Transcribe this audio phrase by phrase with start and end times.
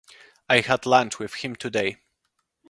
[0.49, 1.97] I had lunch with him today.